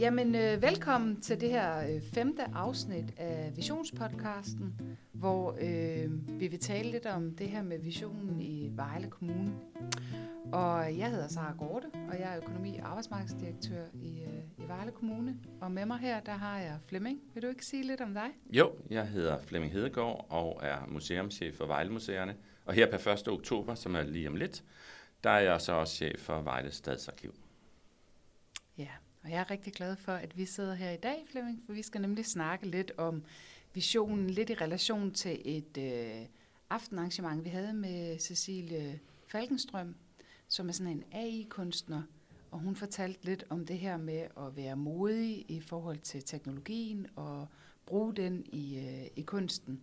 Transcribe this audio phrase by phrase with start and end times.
[0.00, 4.74] Jamen, øh, velkommen til det her øh, femte afsnit af Visionspodcasten,
[5.12, 9.52] hvor øh, vi vil tale lidt om det her med visionen i Vejle Kommune.
[10.52, 14.90] Og jeg hedder Sara Gorte, og jeg er økonomi- og arbejdsmarkedsdirektør i, øh, i Vejle
[14.90, 15.36] Kommune.
[15.60, 17.20] Og med mig her, der har jeg Flemming.
[17.34, 18.28] Vil du ikke sige lidt om dig?
[18.52, 22.36] Jo, jeg hedder Flemming Hedegaard og er museumschef for Vejle Museerne.
[22.64, 23.28] Og her per 1.
[23.28, 24.64] oktober, som er lige om lidt,
[25.24, 27.34] der er jeg så også chef for Vejle Stadsarkiv.
[29.22, 31.82] Og jeg er rigtig glad for, at vi sidder her i dag, Flemming, for vi
[31.82, 33.22] skal nemlig snakke lidt om
[33.74, 36.26] visionen, lidt i relation til et øh,
[36.70, 39.94] aftenarrangement, vi havde med Cecilie Falkenstrøm,
[40.48, 42.02] som er sådan en AI-kunstner,
[42.50, 47.06] og hun fortalte lidt om det her med at være modig i forhold til teknologien
[47.16, 47.48] og
[47.86, 49.80] bruge den i, øh, i kunsten.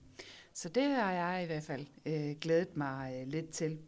[0.53, 3.79] Så det har jeg i hvert fald øh, glædet mig øh, lidt til.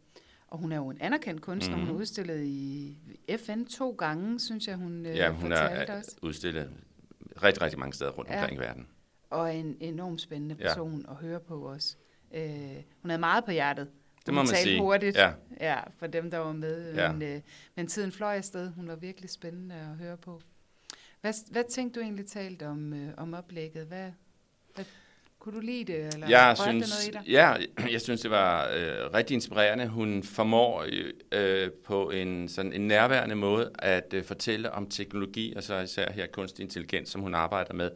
[0.52, 1.76] Og hun er jo en anerkendt kunstner.
[1.76, 1.80] Mm.
[1.82, 2.02] Hun er Mhm.
[2.02, 2.98] udstillet i
[3.46, 6.16] FN to gange, synes jeg, hun, øh, Ja, hun er os.
[6.22, 6.70] udstillet
[7.44, 8.40] rigtig, rigtig mange steder rundt Ja.
[8.42, 8.88] omkring i verden.
[9.30, 10.68] Og en enormt spændende Ja.
[10.68, 11.98] person at høre på os.
[12.34, 12.42] Øh,
[13.02, 13.90] hun havde meget på hjertet.
[14.26, 14.82] Det må hun man talte sige.
[14.82, 15.32] hurtigt, Ja.
[15.62, 16.94] ja, for dem, der var med.
[16.96, 17.12] Ja.
[17.12, 17.42] Men, øh,
[17.76, 18.72] men tiden fløj afsted.
[18.74, 20.42] Hun var virkelig spændende at høre på.
[21.22, 23.86] Hvad, hvad tænkte du egentlig talt om, øh, om oplægget?
[23.86, 24.12] Hvad,
[24.76, 24.86] hvad,
[25.40, 27.34] kunne du lide det, eller Jeg rørte det synes, noget i dig?
[27.34, 27.54] ja,
[27.94, 29.88] jeg synes, det var øh, rigtig inspirerende.
[29.88, 30.86] Hun formår
[31.32, 36.12] øh, på en, sådan en nærværende måde at øh, fortælle om teknologi, og så især
[36.12, 37.92] her kunstig intelligens, som hun arbejder med,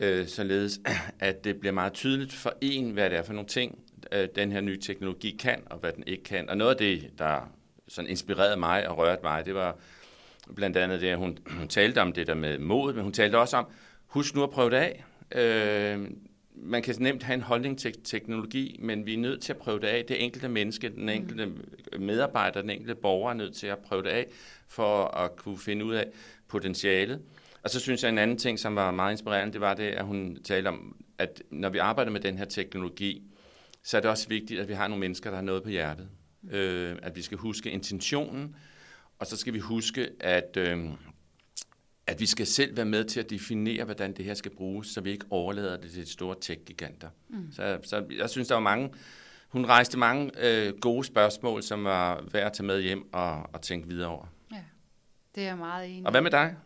[0.00, 0.80] øh, således
[1.20, 3.78] at det bliver meget tydeligt for en, hvad det er for nogle ting,
[4.12, 6.48] øh, den her nye teknologi kan, og hvad den ikke kan.
[6.50, 7.52] Og noget af det, der
[7.88, 9.76] sådan inspirerede mig og rørte mig, det var
[10.54, 13.38] blandt andet det, at hun, hun talte om det der med mod, men hun talte
[13.38, 13.66] også om,
[14.06, 15.04] husk nu at prøve det af.
[15.34, 16.10] Øh,
[16.62, 19.80] man kan nemt have en holdning til teknologi, men vi er nødt til at prøve
[19.80, 20.04] det af.
[20.08, 21.52] Det enkelte menneske, den enkelte
[21.98, 24.26] medarbejder, den enkelte borger er nødt til at prøve det af,
[24.68, 26.06] for at kunne finde ud af
[26.48, 27.20] potentialet.
[27.62, 30.04] Og så synes jeg, en anden ting, som var meget inspirerende, det var det, at
[30.04, 33.22] hun talte om, at når vi arbejder med den her teknologi,
[33.82, 36.08] så er det også vigtigt, at vi har nogle mennesker, der har noget på hjertet.
[36.50, 38.56] Øh, at vi skal huske intentionen,
[39.18, 40.84] og så skal vi huske, at, øh,
[42.06, 45.00] at vi skal selv være med til at definere, hvordan det her skal bruges, så
[45.00, 47.08] vi ikke overlader det til de store tech-giganter.
[47.28, 47.52] Mm.
[47.52, 48.90] Så, så jeg synes, der var mange...
[49.48, 53.62] Hun rejste mange øh, gode spørgsmål, som var værd at tage med hjem og, og
[53.62, 54.26] tænke videre over.
[54.52, 54.62] Ja,
[55.34, 56.06] det er jeg meget enig.
[56.06, 56.56] Og hvad med dig?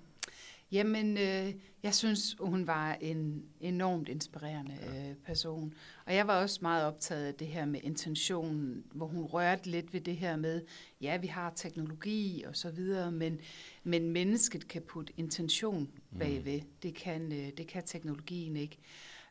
[0.72, 5.74] Jamen, øh, jeg synes, hun var en enormt inspirerende øh, person.
[6.06, 9.92] Og jeg var også meget optaget af det her med intentionen, hvor hun rørte lidt
[9.92, 10.62] ved det her med,
[11.00, 13.38] ja, vi har teknologi og så videre, men,
[13.84, 15.88] men mennesket kan putte intention
[16.18, 16.60] bagved.
[16.60, 16.68] Mm.
[16.82, 18.78] Det, kan, øh, det kan teknologien ikke.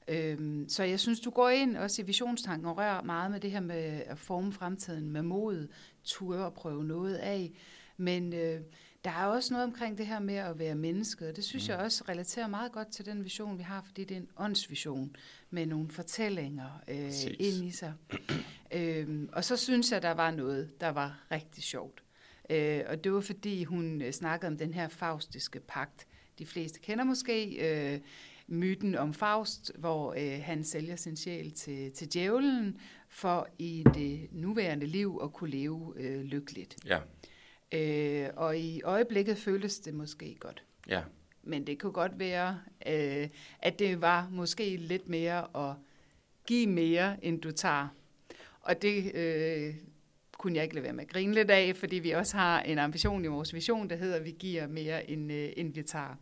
[0.07, 3.51] Øhm, så jeg synes, du går ind også i visionstanken og rører meget med det
[3.51, 5.67] her med at forme fremtiden med mod,
[6.03, 7.51] ture og prøve noget af.
[7.97, 8.61] Men øh,
[9.05, 11.71] der er også noget omkring det her med at være menneske, og det synes mm.
[11.71, 15.15] jeg også relaterer meget godt til den vision, vi har, fordi det er en åndsvision
[15.49, 17.93] med nogle fortællinger øh, ind i sig.
[18.71, 22.03] øhm, og så synes jeg, der var noget, der var rigtig sjovt.
[22.49, 26.07] Øh, og det var fordi, hun øh, snakkede om den her faustiske pagt.
[26.39, 27.45] De fleste kender måske
[27.93, 27.99] øh,
[28.47, 32.77] myten om Faust, hvor øh, han sælger sin sjæl til, til djævlen,
[33.09, 36.75] for i det nuværende liv at kunne leve øh, lykkeligt.
[36.85, 36.99] Ja,
[37.71, 40.63] Øh, og i øjeblikket føles det måske godt.
[40.87, 41.01] ja.
[41.47, 45.75] Men det kunne godt være, øh, at det var måske lidt mere at
[46.47, 47.87] give mere, end du tager.
[48.61, 49.75] Og det øh,
[50.37, 52.79] kunne jeg ikke lade være med at grine lidt af, fordi vi også har en
[52.79, 56.15] ambition i vores vision, der hedder, at vi giver mere, end, øh, end vi tager.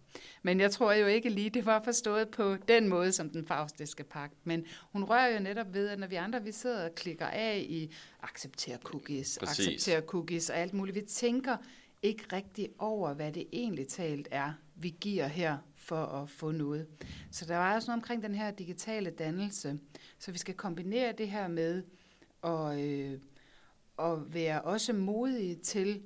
[0.44, 4.03] Men jeg tror jo ikke lige, det var forstået på den måde, som den faustiske
[4.03, 4.34] pagt.
[4.44, 7.66] Men hun rører jo netop ved, at når vi andre vi sidder og klikker af
[7.69, 9.68] i acceptere cookies, Præcis.
[9.68, 11.57] acceptere cookies og alt muligt, vi tænker
[12.03, 16.88] ikke rigtig over, hvad det egentlig talt er, vi giver her for at få noget.
[17.31, 19.79] Så der var også noget omkring den her digitale dannelse.
[20.19, 21.84] Så vi skal kombinere det her med
[22.44, 23.19] at, øh,
[23.99, 26.01] at være også modige til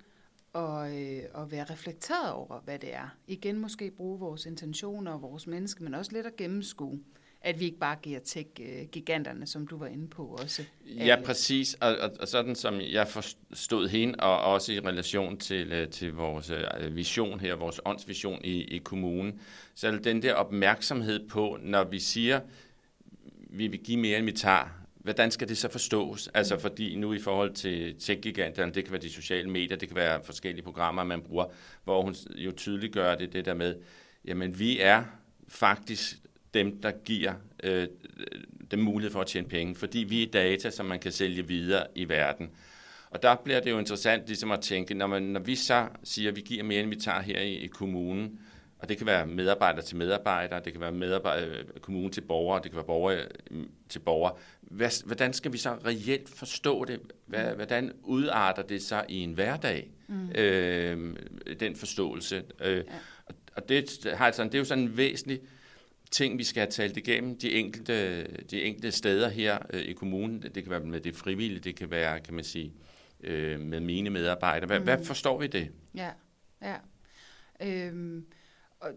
[0.55, 3.16] at, øh, at være reflekteret over, hvad det er.
[3.28, 6.99] Igen måske bruge vores intentioner og vores menneske, men også lidt at gennemskue,
[7.41, 10.63] at vi ikke bare giver tech-giganterne, som du var inde på også.
[10.85, 11.25] Ja, alle.
[11.25, 11.73] præcis.
[11.73, 16.13] Og, og, og sådan som jeg forstod hende, og også i relation til, øh, til
[16.13, 19.40] vores øh, vision her, vores åndsvision i, i kommunen,
[19.75, 22.40] så er den der opmærksomhed på, når vi siger,
[23.49, 24.77] vi vil give mere, end vi tager,
[25.07, 26.29] hvordan skal det så forstås?
[26.33, 29.95] Altså fordi nu i forhold til tech-giganterne, det kan være de sociale medier, det kan
[29.95, 31.45] være forskellige programmer, man bruger,
[31.83, 33.75] hvor hun jo tydeligt gør det, det der med,
[34.25, 35.03] jamen vi er
[35.47, 36.17] faktisk
[36.53, 37.33] dem, der giver
[37.63, 37.87] øh,
[38.71, 41.87] dem mulighed for at tjene penge, fordi vi er data, som man kan sælge videre
[41.95, 42.49] i verden.
[43.09, 46.29] Og der bliver det jo interessant ligesom at tænke, når, man, når vi så siger,
[46.29, 48.39] at vi giver mere, end vi tager her i, i kommunen,
[48.79, 52.72] Og det kan være medarbejder til medarbejder, det kan være medarbejder, kommune til borgere, det
[52.72, 53.26] kan være borgere
[53.90, 54.34] til borgere.
[55.06, 57.00] Hvordan skal vi så reelt forstå det?
[57.56, 60.32] Hvordan udarter det sig i en hverdag, mm.
[60.32, 61.16] øh,
[61.59, 62.44] den forståelse?
[62.62, 62.84] Øh, ja.
[63.56, 65.40] Og det, har altså, det er jo sådan en væsentlig
[66.12, 70.41] ting, vi skal have talt igennem de enkelte, de enkelte steder her øh, i kommunen.
[70.41, 72.74] Det kan være med det frivillige, det kan være, kan man sige,
[73.24, 74.68] øh, med mine medarbejdere.
[74.68, 74.85] Hvad, mm.
[74.85, 75.72] hvad forstår vi det?
[75.96, 76.09] Ja,
[76.62, 76.76] ja.
[77.62, 78.16] Øhm,
[78.79, 78.91] og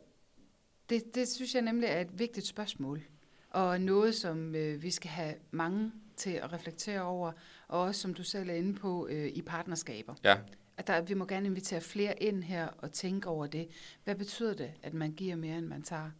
[0.90, 3.02] det, det synes jeg nemlig er et vigtigt spørgsmål,
[3.50, 7.32] og noget, som øh, vi skal have mange til at reflektere over,
[7.68, 10.14] og også, som du selv er inde på, øh, i partnerskaber.
[10.24, 10.38] Ja.
[10.76, 13.68] At der, vi må gerne invitere flere ind her og tænke over det.
[14.04, 16.10] Hvad betyder det, at man giver mere, end man tager?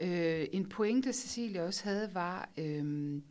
[0.00, 3.22] Øh, en pointe, Cecilie også havde, var, øh,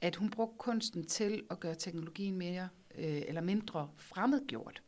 [0.00, 2.68] at hun brugte kunsten til at gøre teknologien mere
[2.98, 4.82] øh, eller mindre fremmedgjort.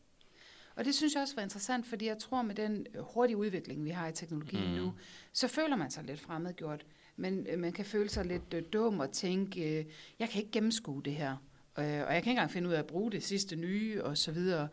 [0.75, 3.91] Og det synes jeg også var interessant, fordi jeg tror, med den hurtige udvikling, vi
[3.91, 4.77] har i teknologien mm.
[4.77, 4.93] nu,
[5.33, 6.87] så føler man sig lidt fremmedgjort.
[7.17, 9.85] Men øh, man kan føle sig lidt øh, dum og tænke, øh,
[10.19, 11.37] jeg kan ikke gennemskue det her.
[11.79, 14.19] Øh, og jeg kan ikke engang finde ud af at bruge det sidste nye og
[14.19, 14.69] så videre.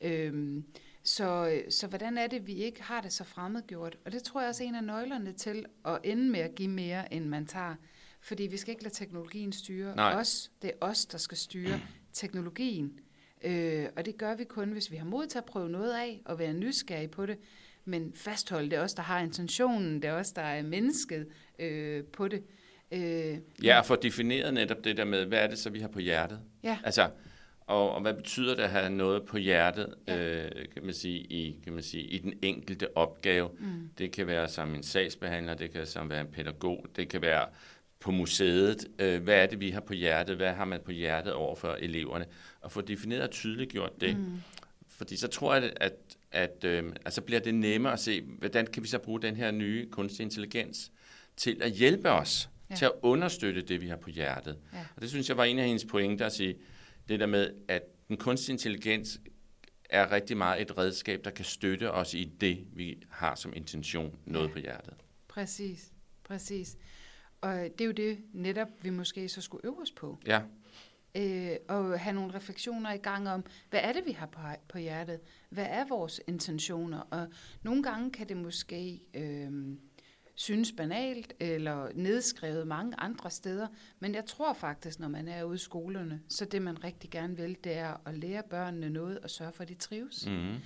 [0.00, 0.62] Øh,
[1.04, 3.96] så, så hvordan er det, vi ikke har det så fremmedgjort?
[4.04, 6.68] Og det tror jeg også er en af nøglerne til at ende med at give
[6.68, 7.74] mere, end man tager.
[8.20, 10.14] Fordi vi skal ikke lade teknologien styre Nej.
[10.14, 10.50] os.
[10.62, 11.80] Det er os, der skal styre
[12.12, 13.00] teknologien.
[13.44, 16.20] Øh, og det gør vi kun, hvis vi har mod til at prøve noget af
[16.24, 17.38] og være nysgerrige på det.
[17.84, 20.02] Men fastholde det er os, der har intentionen.
[20.02, 21.26] Det er os, der er mennesket
[21.58, 22.42] øh, på det.
[22.92, 25.88] Øh, ja, og få defineret netop det der med, hvad er det så, vi har
[25.88, 26.40] på hjertet?
[26.62, 26.78] Ja.
[26.84, 27.10] Altså,
[27.60, 30.44] og, og hvad betyder det at have noget på hjertet, ja.
[30.44, 33.50] øh, kan, man sige, i, kan man sige, i den enkelte opgave?
[33.58, 33.90] Mm.
[33.98, 37.46] Det kan være som en sagsbehandler, det kan som være en pædagog, det kan være
[38.02, 38.86] på museet.
[38.98, 40.36] Øh, hvad er det, vi har på hjertet?
[40.36, 42.26] Hvad har man på hjertet over for eleverne?
[42.60, 44.16] Og få defineret og tydeliggjort det.
[44.16, 44.42] Mm.
[44.86, 45.92] Fordi så tror jeg, at,
[46.32, 49.50] at øh, altså bliver det nemmere at se, hvordan kan vi så bruge den her
[49.50, 50.92] nye kunstig intelligens
[51.36, 52.74] til at hjælpe os, ja.
[52.74, 54.58] til at understøtte det, vi har på hjertet.
[54.72, 54.78] Ja.
[54.96, 56.56] Og det synes jeg var en af hendes pointer at sige,
[57.08, 59.20] det der med, at den kunstige intelligens
[59.90, 64.18] er rigtig meget et redskab, der kan støtte os i det, vi har som intention,
[64.26, 64.52] noget ja.
[64.52, 64.94] på hjertet.
[65.28, 65.92] Præcis,
[66.24, 66.76] præcis.
[67.42, 70.18] Og det er jo det netop, vi måske så skulle øve os på.
[70.26, 70.40] Ja.
[71.16, 74.78] Øh, og have nogle refleksioner i gang om, hvad er det, vi har på, på
[74.78, 75.20] hjertet?
[75.50, 77.00] Hvad er vores intentioner?
[77.00, 77.26] Og
[77.62, 79.76] nogle gange kan det måske øh,
[80.34, 83.66] synes banalt eller nedskrevet mange andre steder,
[84.00, 87.36] men jeg tror faktisk, når man er ude i skolerne, så det man rigtig gerne
[87.36, 90.26] vil, det er at lære børnene noget og sørge for, at de trives.
[90.26, 90.56] Mm-hmm.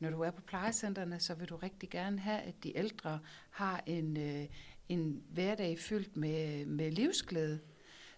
[0.00, 3.18] Når du er på plejecentrene, så vil du rigtig gerne have, at de ældre
[3.50, 4.46] har en, øh,
[4.90, 7.60] en hverdag fyldt med, med livsglæde.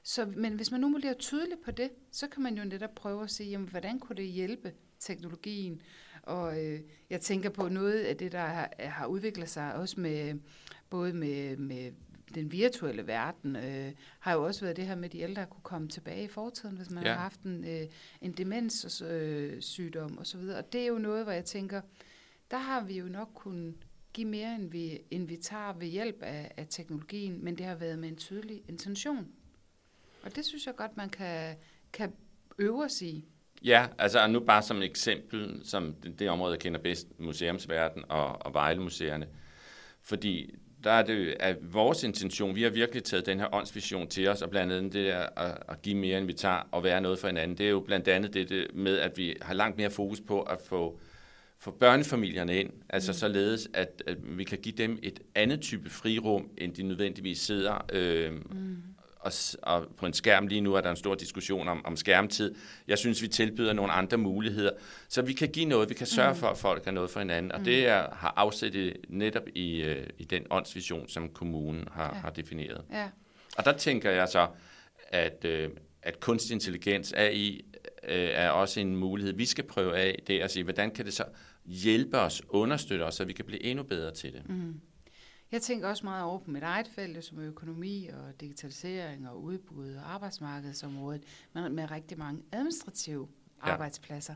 [0.02, 2.94] Så, men hvis man nu må blive tydelig på det, så kan man jo netop
[2.94, 5.82] prøve at se, jamen, hvordan kunne det hjælpe teknologien?
[6.22, 6.80] Og øh,
[7.10, 10.34] jeg tænker på noget af det, der har, har udviklet sig også med
[10.90, 11.92] både med, med
[12.34, 15.62] den virtuelle verden, øh, har jo også været det her med, at de ældre kunne
[15.62, 17.12] komme tilbage i fortiden, hvis man ja.
[17.12, 17.86] har haft en, øh,
[18.20, 20.40] en demenssygdom øh, osv.
[20.40, 21.80] Og det er jo noget, hvor jeg tænker,
[22.50, 23.74] der har vi jo nok kunnet
[24.12, 27.74] give mere, end vi, end vi tager ved hjælp af, af teknologien, men det har
[27.74, 29.28] været med en tydelig intention.
[30.22, 31.56] Og det synes jeg godt, man kan,
[31.92, 32.12] kan
[32.58, 33.24] øve os i.
[33.64, 38.46] Ja, altså nu bare som eksempel, som det, det område, jeg kender bedst, museumsverden og,
[38.46, 39.28] og Vejlemuseerne.
[40.00, 40.54] Fordi
[40.84, 44.42] der er det at vores intention, vi har virkelig taget den her åndsvision til os,
[44.42, 47.18] og blandt andet det der at, at give mere, end vi tager, og være noget
[47.18, 47.58] for hinanden.
[47.58, 50.60] Det er jo blandt andet det med, at vi har langt mere fokus på at
[50.60, 51.00] få,
[51.62, 53.16] få børnefamilierne ind, altså mm.
[53.16, 57.86] således, at, at vi kan give dem et andet type frirum, end de nødvendigvis sidder
[57.92, 58.82] øh, mm
[59.22, 62.54] og, og på en skærm lige nu er der en stor diskussion om, om skærmtid.
[62.88, 64.70] Jeg synes, vi tilbyder nogle andre muligheder,
[65.08, 66.38] så vi kan give noget, vi kan sørge mm.
[66.38, 67.64] for, at folk har noget for hinanden, og mm.
[67.64, 72.20] det er, har afsæt netop i, øh, i den åndsvision, som kommunen har, ja.
[72.20, 72.84] har defineret.
[72.92, 73.08] Ja.
[73.58, 74.46] Og der tænker jeg så,
[75.08, 75.70] at, øh,
[76.02, 77.64] at kunstig intelligens AI
[78.02, 81.04] øh, er også en mulighed, vi skal prøve af, det er at sige, hvordan kan
[81.04, 81.24] det så
[81.64, 84.48] hjælpe os, understøtte os, så vi kan blive endnu bedre til det.
[84.48, 84.80] Mm.
[85.52, 89.94] Jeg tænker også meget over på mit eget felt, som økonomi og digitalisering og udbud
[89.94, 91.22] og arbejdsmarkedsområdet,
[91.52, 93.28] men med rigtig mange administrative
[93.66, 93.72] ja.
[93.72, 94.34] arbejdspladser.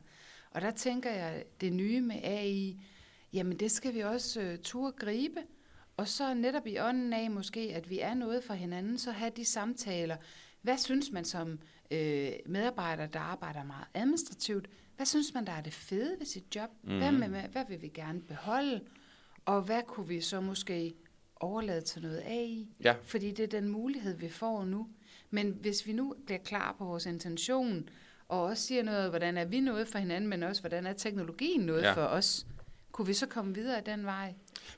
[0.50, 2.81] Og der tænker jeg, det nye med AI,
[3.33, 5.41] jamen det skal vi også uh, turde gribe.
[5.97, 9.33] Og så netop i ånden af måske, at vi er noget for hinanden, så have
[9.37, 10.17] de samtaler.
[10.62, 11.59] Hvad synes man som
[11.90, 14.69] øh, medarbejder, der arbejder meget administrativt?
[14.97, 16.71] Hvad synes man, der er det fede ved sit job?
[16.83, 16.99] Mm.
[16.99, 18.81] Hvad, med, hvad vil vi gerne beholde?
[19.45, 20.95] Og hvad kunne vi så måske
[21.40, 22.95] overlade til noget AI, ja.
[23.02, 24.88] fordi det er den mulighed, vi får nu.
[25.31, 27.88] Men hvis vi nu bliver klar på vores intention,
[28.28, 31.61] og også siger noget, hvordan er vi noget for hinanden, men også hvordan er teknologien
[31.61, 31.93] noget ja.
[31.93, 32.47] for os,
[32.97, 34.35] kunne vi så komme videre af den vej?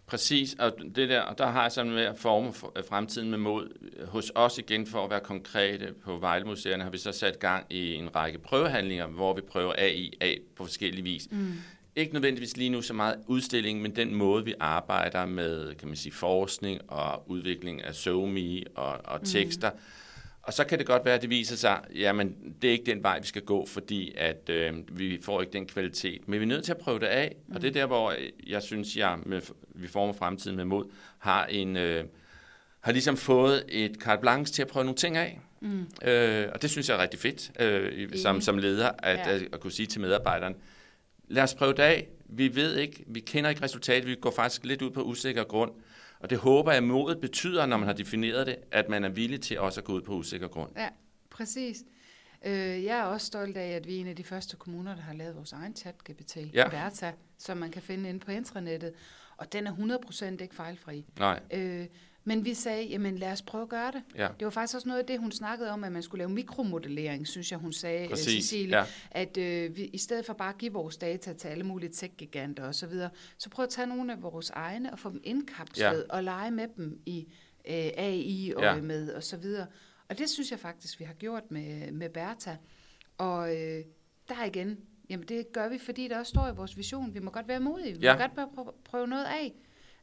[0.06, 2.52] Præcis, og det der, og der har jeg sådan med at forme
[2.88, 3.68] fremtiden med mod.
[4.06, 7.94] Hos os igen, for at være konkrete på Vejlemuseerne, har vi så sat gang i
[7.94, 11.28] en række prøvehandlinger, hvor vi prøver AI af på forskellige vis.
[11.30, 11.52] Mm.
[11.96, 15.96] Ikke nødvendigvis lige nu så meget udstilling, men den måde, vi arbejder med kan man
[15.96, 19.70] sige, forskning og udvikling af SoMe og, og tekster.
[19.70, 19.78] Mm
[20.48, 23.02] og så kan det godt være, at det viser sig, jamen det er ikke den
[23.02, 26.28] vej, vi skal gå, fordi at øh, vi får ikke den kvalitet.
[26.28, 27.54] Men vi er nødt til at prøve det af, mm.
[27.54, 28.14] og det er der, hvor
[28.46, 29.40] jeg synes, jeg med,
[29.74, 30.84] vi former fremtiden med mod,
[31.18, 31.76] har en...
[31.76, 32.04] Øh,
[32.80, 35.40] har ligesom fået et carte blanche til at prøve nogle ting af.
[35.60, 35.86] Mm.
[36.04, 39.34] Øh, og det synes jeg er rigtig fedt øh, som, som leder, at, ja.
[39.34, 40.54] at, at kunne sige til medarbejderen,
[41.28, 42.08] lad os prøve det af.
[42.28, 45.70] Vi ved ikke, vi kender ikke resultatet, vi går faktisk lidt ud på usikker grund.
[46.20, 49.40] Og det håber jeg, modet betyder, når man har defineret det, at man er villig
[49.40, 50.70] til også at gå ud på usikker grund.
[50.76, 50.88] Ja,
[51.30, 51.84] præcis.
[52.46, 55.02] Øh, jeg er også stolt af, at vi er en af de første kommuner, der
[55.02, 56.68] har lavet vores egen chat-GPT, ja.
[56.68, 58.92] Berta, som man kan finde inde på intranettet.
[59.38, 61.06] Og den er 100% ikke fejlfri.
[61.18, 61.40] Nej.
[61.50, 61.86] Øh,
[62.24, 64.02] men vi sagde, jamen lad os prøve at gøre det.
[64.16, 64.28] Ja.
[64.38, 67.26] Det var faktisk også noget af det, hun snakkede om, at man skulle lave mikromodellering,
[67.26, 68.76] synes jeg, hun sagde, øh, Præcis, Cecilie.
[68.76, 68.84] Ja.
[69.10, 72.64] At øh, vi, i stedet for bare at give vores data til alle mulige tech-giganter
[72.64, 76.06] osv., så, videre, så prøv at tage nogle af vores egne og få dem indkapslet
[76.10, 76.16] ja.
[76.16, 77.26] og lege med dem i
[77.68, 78.80] øh, AI og ja.
[78.80, 79.66] med og så videre.
[80.08, 82.54] Og det synes jeg faktisk, vi har gjort med, med Bertha.
[83.18, 83.84] Og øh,
[84.28, 84.78] der igen,
[85.08, 87.60] jamen det gør vi, fordi der også står i vores vision, vi må godt være
[87.60, 88.12] modige, vi ja.
[88.12, 89.54] må godt prøve, noget af.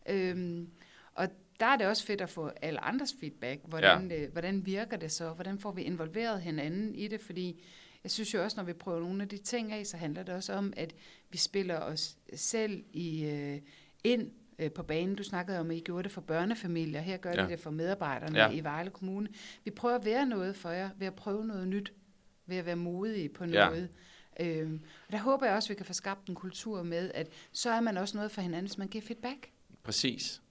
[0.10, 0.70] Øhm,
[1.14, 1.28] og
[1.60, 3.62] der er det også fedt at få alle andres feedback.
[3.66, 4.24] Hvordan, ja.
[4.24, 5.30] øh, hvordan virker det så?
[5.30, 7.22] Hvordan får vi involveret hinanden i det?
[7.22, 7.64] Fordi
[8.04, 10.36] jeg synes jo også, når vi prøver nogle af de ting af, så handler det
[10.36, 10.94] også om, at
[11.32, 13.62] vi spiller os selv i, øh,
[14.04, 15.16] ind øh, på banen.
[15.16, 17.02] Du snakkede om, at I gjorde det for børnefamilier.
[17.02, 17.48] Her gør ja.
[17.48, 18.52] det for medarbejderne ja.
[18.52, 19.30] i Vejle Kommune.
[19.64, 21.94] Vi prøver at være noget for jer, ved at prøve noget nyt,
[22.46, 23.82] ved at være modige på noget.
[23.82, 23.88] Ja.
[24.40, 27.28] Øhm, og der håber jeg også, at vi kan få skabt en kultur med, at
[27.52, 29.50] så er man også noget for hinanden, hvis man giver feedback.
[29.84, 30.42] Præcis.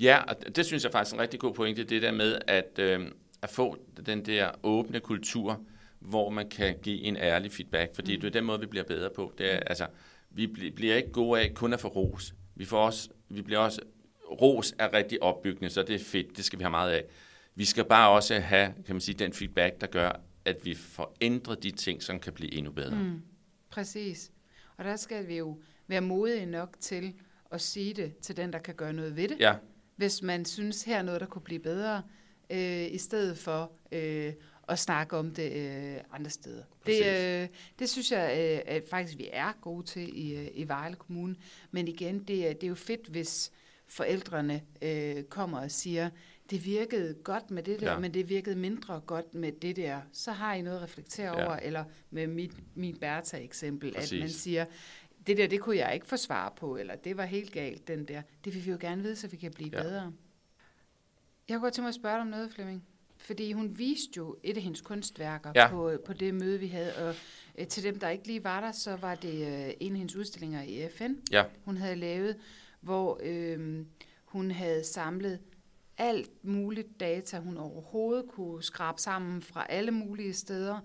[0.00, 2.78] Ja, og det synes jeg faktisk er en rigtig god pointe, det der med at,
[2.78, 3.10] øh,
[3.42, 5.60] at få den der åbne kultur,
[5.98, 8.20] hvor man kan give en ærlig feedback, fordi mm.
[8.20, 9.32] det er den måde, vi bliver bedre på.
[9.38, 9.66] Det er, mm.
[9.66, 9.86] altså,
[10.30, 12.34] vi bliver ikke gode af kun at få ros.
[12.54, 13.80] Vi, får også, vi bliver også,
[14.30, 17.04] ros er rigtig opbyggende, så det er fedt, det skal vi have meget af.
[17.54, 20.12] Vi skal bare også have, kan man sige, den feedback, der gør,
[20.44, 22.94] at vi får ændret de ting, som kan blive endnu bedre.
[22.94, 23.22] Mm.
[23.70, 24.32] Præcis.
[24.76, 27.14] Og der skal vi jo være modige nok til
[27.52, 29.40] at sige det til den, der kan gøre noget ved det.
[29.40, 29.54] Ja
[30.00, 32.02] hvis man synes, her er noget, der kunne blive bedre,
[32.50, 34.32] øh, i stedet for øh,
[34.68, 36.62] at snakke om det øh, andre steder.
[36.86, 37.48] Det, øh,
[37.78, 41.36] det synes jeg øh, at faktisk, vi er gode til i, øh, i Vejle Kommune.
[41.70, 43.52] Men igen, det, er, det er jo fedt, hvis
[43.86, 46.10] forældrene øh, kommer og siger,
[46.50, 47.98] det virkede godt med det der, ja.
[47.98, 50.00] men det virkede mindre godt med det der.
[50.12, 51.46] Så har I noget at reflektere ja.
[51.46, 54.64] over, eller med mit, min Bertha-eksempel, at man siger,
[55.26, 58.04] det der, det kunne jeg ikke få svar på, eller det var helt galt, den
[58.04, 58.22] der.
[58.44, 59.82] Det vil vi jo gerne vide, så vi kan blive ja.
[59.82, 60.12] bedre.
[61.48, 62.84] Jeg kunne godt tænke mig at spørge dig om noget, Flemming.
[63.16, 65.70] Fordi hun viste jo et af hendes kunstværker ja.
[65.70, 66.96] på, på det møde, vi havde.
[66.96, 67.14] Og
[67.58, 70.16] øh, til dem, der ikke lige var der, så var det øh, en af hendes
[70.16, 71.44] udstillinger i FN, ja.
[71.64, 72.36] hun havde lavet,
[72.80, 73.84] hvor øh,
[74.24, 75.38] hun havde samlet
[76.00, 80.80] alt muligt data, hun overhovedet kunne skrabe sammen fra alle mulige steder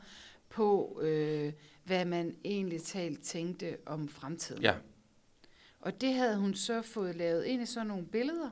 [0.50, 1.54] på, øh,
[1.84, 4.62] hvad man egentlig talt tænkte om fremtiden.
[4.62, 4.74] Ja.
[5.80, 8.50] Og det havde hun så fået lavet ind i sådan nogle billeder.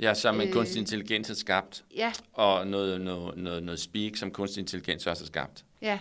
[0.00, 1.84] Ja, som en øh, kunstig intelligens har skabt.
[1.94, 2.12] Ja.
[2.32, 5.64] Og noget, noget, noget, noget speak, som kunstig intelligens også har skabt.
[5.82, 5.98] Ja.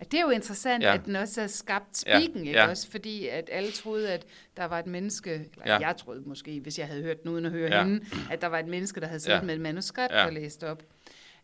[0.00, 0.94] Det er jo interessant, ja.
[0.94, 2.40] at den også har skabt speaking, ja.
[2.40, 2.68] ikke ja.
[2.68, 2.90] også?
[2.90, 4.26] Fordi at alle troede, at
[4.56, 5.78] der var et menneske, eller ja.
[5.78, 7.84] jeg troede måske, hvis jeg havde hørt den uden at høre ja.
[7.84, 9.42] hende, at der var et menneske, der havde siddet ja.
[9.42, 10.26] med et manuskript ja.
[10.26, 10.82] og læst op.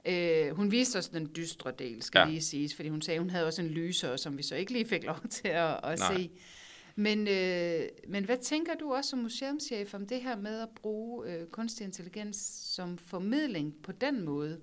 [0.04, 2.24] Øh, hun viste os den dystre del, skal ja.
[2.24, 4.86] lige siges, fordi hun sagde, hun havde også en lyser, som vi så ikke lige
[4.86, 6.30] fik lov til at, at se.
[6.96, 11.30] Men, øh, men hvad tænker du også som museumschef om det her med at bruge
[11.30, 12.36] øh, kunstig intelligens
[12.74, 14.60] som formidling på den måde?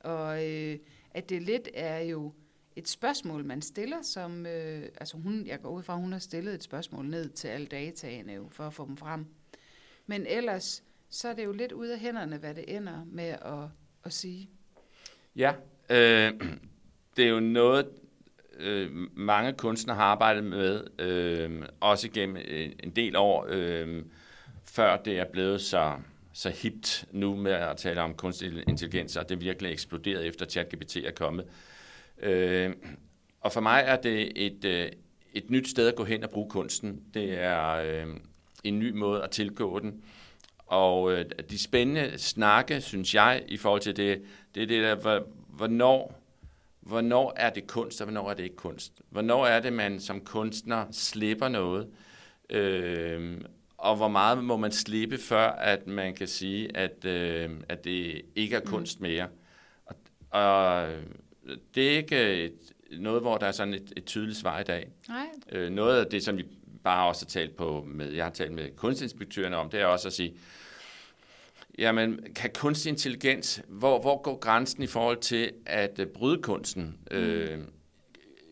[0.00, 0.78] Og øh,
[1.10, 2.32] at det lidt er jo
[2.76, 6.18] et spørgsmål, man stiller, som, øh, altså hun, jeg går ud fra, at hun har
[6.18, 9.26] stillet et spørgsmål ned til alle dataene jo, for at få dem frem.
[10.06, 13.68] Men ellers, så er det jo lidt ud af hænderne, hvad det ender med at,
[14.04, 14.50] at sige.
[15.36, 15.52] Ja,
[15.90, 16.32] øh,
[17.16, 17.88] det er jo noget,
[18.58, 24.04] øh, mange kunstnere har arbejdet med, øh, også gennem øh, en del år, øh,
[24.64, 25.94] før det er blevet så,
[26.32, 30.96] så hipt nu med at tale om kunstig intelligens, og det virkelig eksploderet efter ChatGPT
[30.96, 31.44] er kommet.
[31.44, 31.52] Øh,
[32.22, 32.72] Øh,
[33.40, 34.88] og for mig er det et, øh,
[35.34, 37.02] et nyt sted at gå hen og bruge kunsten.
[37.14, 38.06] Det er øh,
[38.64, 40.02] en ny måde at tilgå den.
[40.66, 44.22] Og øh, de spændende snakke, synes jeg, i forhold til det,
[44.54, 46.20] det er det der, hvornår,
[46.80, 48.92] hvornår er det kunst, og hvornår er det ikke kunst?
[49.10, 51.88] Hvornår er det, man som kunstner slipper noget,
[52.50, 53.40] øh,
[53.78, 58.22] og hvor meget må man slippe, før at man kan sige, at, øh, at det
[58.34, 59.28] ikke er kunst mere.
[59.86, 59.96] Og,
[60.30, 60.88] og
[61.74, 64.88] det er ikke et, noget, hvor der er sådan et, et tydeligt svar i dag.
[65.08, 65.26] Nej.
[65.52, 66.44] Øh, noget af det, som vi
[66.84, 70.08] bare også har talt på med, jeg har talt med kunstinspektørerne om, det er også
[70.08, 70.34] at sige,
[71.78, 76.98] jamen, kan kunstig intelligens, hvor, hvor går grænsen i forhold til at uh, bryde kunsten?
[77.10, 77.16] Mm.
[77.16, 77.58] Øh,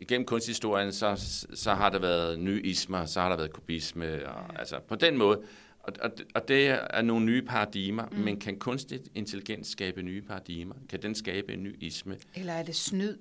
[0.00, 4.52] igennem kunsthistorien, så, så har der været nye ismer, så har der været kubisme, og,
[4.52, 4.58] ja.
[4.58, 5.42] altså på den måde.
[5.84, 8.18] Og, og, og det er nogle nye paradigmer, mm.
[8.18, 10.74] men kan kunstig intelligens skabe nye paradigmer?
[10.88, 12.16] Kan den skabe en ny isme?
[12.34, 13.16] Eller er det snyd?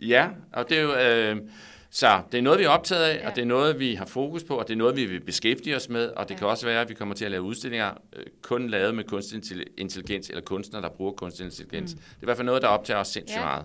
[0.00, 0.94] Ja, og det er jo...
[0.94, 1.36] Øh,
[1.94, 3.28] så det er noget, vi er optaget af, ja.
[3.28, 5.76] og det er noget, vi har fokus på, og det er noget, vi vil beskæftige
[5.76, 6.38] os med, og det ja.
[6.38, 9.36] kan også være, at vi kommer til at lave udstillinger øh, kun lavet med kunstig
[9.78, 11.94] intelligens, eller kunstnere, der bruger kunstig intelligens.
[11.94, 12.00] Mm.
[12.00, 13.44] Det er i hvert fald noget, der optager os sindssygt ja.
[13.44, 13.64] meget.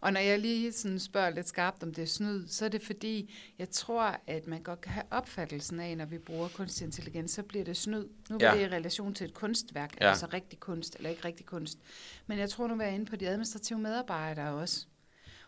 [0.00, 2.82] Og når jeg lige sådan spørger lidt skarpt, om det er snyd, så er det
[2.82, 7.30] fordi, jeg tror, at man godt kan have opfattelsen af, når vi bruger kunstig intelligens,
[7.30, 8.08] så bliver det snyd.
[8.30, 8.54] Nu er ja.
[8.54, 10.08] det i relation til et kunstværk, ja.
[10.08, 11.78] altså rigtig kunst eller ikke rigtig kunst.
[12.26, 14.86] Men jeg tror nu, vi er inde på de administrative medarbejdere også.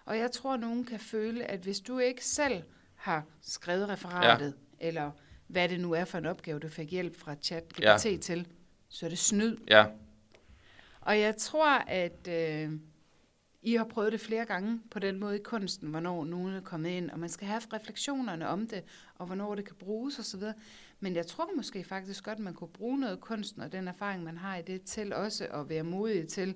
[0.05, 2.63] Og jeg tror, at nogen kan føle, at hvis du ikke selv
[2.95, 4.87] har skrevet referatet, ja.
[4.89, 5.11] eller
[5.47, 8.17] hvad det nu er for en opgave, du fik hjælp fra chat GPT ja.
[8.17, 8.47] til,
[8.89, 9.57] så er det snyd.
[9.69, 9.87] Ja.
[11.01, 12.73] Og jeg tror, at øh,
[13.67, 16.91] I har prøvet det flere gange på den måde i kunsten, hvornår nogen er kommet
[16.91, 20.43] ind, og man skal have refleksionerne om det, og hvornår det kan bruges osv.
[21.01, 24.25] Men jeg tror måske faktisk godt, at man kunne bruge noget kunsten og den erfaring,
[24.25, 26.55] man har i det, til også at være modig til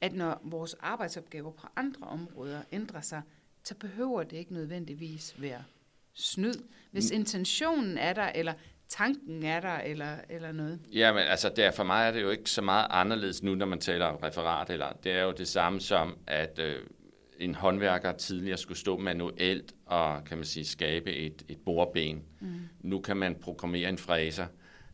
[0.00, 3.22] at når vores arbejdsopgaver på andre områder ændrer sig,
[3.64, 5.64] så behøver det ikke nødvendigvis være
[6.12, 6.54] snyd.
[6.90, 7.14] Hvis mm.
[7.14, 8.54] intentionen er der, eller
[8.92, 10.80] tanken er der, eller, eller noget.
[10.92, 13.66] Ja, men altså, der, for mig er det jo ikke så meget anderledes nu, når
[13.66, 14.70] man taler om referat.
[14.70, 16.76] Eller, det er jo det samme som, at øh,
[17.38, 22.22] en håndværker tidligere skulle stå manuelt og, kan man sige, skabe et, et bordben.
[22.40, 22.48] Mm.
[22.80, 24.46] Nu kan man programmere en fræser,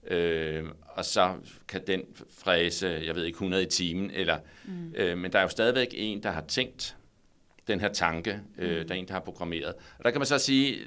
[0.06, 1.34] øh, og så
[1.68, 2.02] kan den
[2.38, 4.94] fræse, jeg ved ikke, 100 i timen, eller, mm.
[4.96, 6.96] øh, men der er jo stadigvæk en, der har tænkt
[7.68, 8.88] den her tanke, øh, mm.
[8.88, 9.74] der er en, der har programmeret.
[9.98, 10.78] Og der kan man så sige,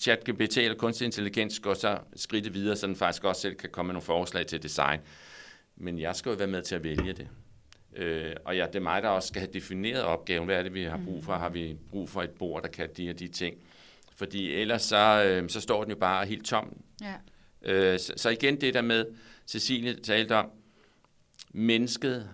[0.00, 3.88] ChatGPT eller kunstig intelligens går så skridtet videre, så den faktisk også selv kan komme
[3.88, 5.00] med nogle forslag til design.
[5.76, 7.28] Men jeg skal jo være med til at vælge det.
[7.96, 10.44] Øh, og ja, det er mig, der også skal have defineret opgaven.
[10.44, 11.32] Hvad er det, vi har brug for?
[11.32, 13.56] Har vi brug for et bord, der kan de og de ting?
[14.16, 16.76] Fordi ellers så, øh, så står den jo bare helt tom.
[17.00, 17.14] Ja.
[17.62, 19.06] Øh, så, så igen det der med,
[19.46, 20.50] Cecilie talte om,
[21.52, 22.30] mennesket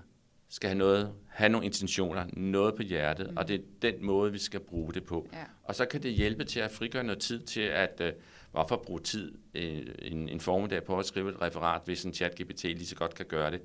[0.50, 3.36] skal have noget, have nogle intentioner, noget på hjertet, mm.
[3.36, 5.28] og det er den måde, vi skal bruge det på.
[5.32, 5.44] Ja.
[5.64, 8.12] Og så kan det hjælpe til at frigøre noget tid til, at øh,
[8.52, 12.66] hvorfor bruge tid øh, en, en formiddag på at skrive et referat, hvis en chat-GPT
[12.66, 13.60] lige så godt kan gøre det.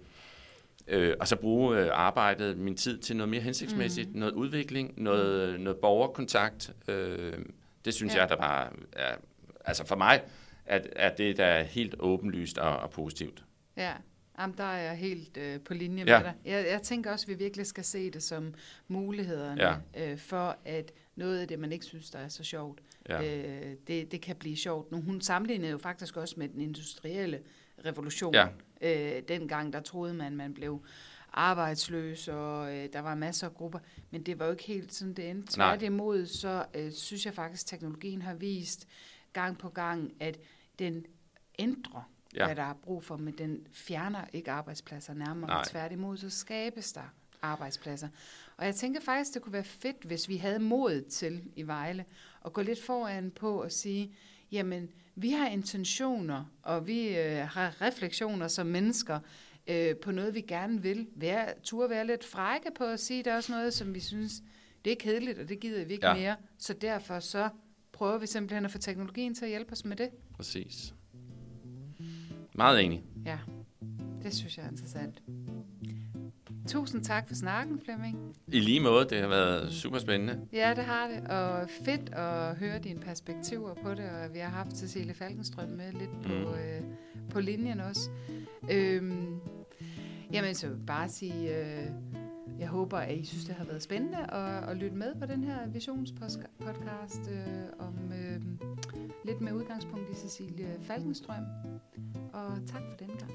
[0.88, 4.20] Øh, og så bruge øh, arbejdet, min tid til noget mere hensigtsmæssigt, mm.
[4.20, 6.74] noget udvikling, noget, noget borgerkontakt.
[6.88, 7.34] Øh,
[7.86, 8.20] det synes ja.
[8.20, 9.16] jeg, der bare er,
[9.66, 10.22] altså for mig,
[10.66, 13.44] at, at det der er helt åbenlyst og, og positivt.
[13.78, 13.94] Ja,
[14.40, 16.18] Jamen, der er jeg helt øh, på linje ja.
[16.18, 16.34] med dig.
[16.46, 18.54] Jeg, jeg tænker også, at vi virkelig skal se det som
[18.88, 20.12] mulighederne ja.
[20.12, 23.22] øh, for, at noget af det, man ikke synes, der er så sjovt, ja.
[23.24, 24.92] øh, det, det kan blive sjovt.
[24.92, 27.42] Nu, hun sammenlignede jo faktisk også med den industrielle
[27.86, 28.34] revolution.
[28.34, 28.48] Ja.
[28.82, 30.86] Øh, dengang, der troede man, man blev
[31.34, 33.80] arbejdsløs, og øh, der var masser af grupper,
[34.12, 35.54] men det var jo ikke helt sådan, det endte.
[35.54, 38.88] Tværtimod, så øh, synes jeg faktisk, at teknologien har vist
[39.34, 40.40] gang på gang, at
[40.80, 41.06] den
[41.60, 42.46] ændrer, ja.
[42.46, 45.50] hvad der er brug for, men den fjerner ikke arbejdspladser nærmere.
[45.50, 45.64] Nej.
[45.68, 48.08] Tværtimod, så skabes der arbejdspladser.
[48.58, 52.06] Og jeg tænker faktisk, det kunne være fedt, hvis vi havde mod til i Vejle,
[52.46, 54.12] at gå lidt foran på at sige,
[54.52, 59.20] jamen, vi har intentioner, og vi øh, har refleksioner som mennesker,
[59.68, 61.08] øh, på noget, vi gerne vil.
[61.16, 64.44] Være, turde være lidt frække på at sige, der er også noget, som vi synes,
[64.86, 66.16] det er kedeligt, og det gider vi ikke ja.
[66.16, 66.36] mere.
[66.58, 67.50] Så derfor så
[67.92, 70.10] prøver vi simpelthen at få teknologien til at hjælpe os med det.
[70.36, 70.94] Præcis.
[72.56, 73.04] Meget enig.
[73.26, 73.38] Ja,
[74.24, 75.22] det synes jeg er interessant.
[76.68, 78.36] Tusind tak for snakken, Flemming.
[78.48, 80.40] I lige måde, det har været super spændende.
[80.54, 84.50] Ja, det har det, og fedt at høre dine perspektiver på det, og vi har
[84.50, 86.54] haft Cecilie Falkenstrøm med lidt på, mm.
[86.54, 86.82] øh,
[87.30, 88.10] på linjen også.
[88.72, 89.40] Øhm,
[90.34, 91.58] jamen, så bare sige...
[91.58, 91.90] Øh,
[92.60, 95.44] jeg håber, at I synes, det har været spændende at, at lytte med på den
[95.44, 98.42] her visionspodcast øh, om øh,
[99.26, 101.44] lidt med udgangspunkt i Cecilie Falkenstrøm.
[102.36, 103.35] Og tak for den gang.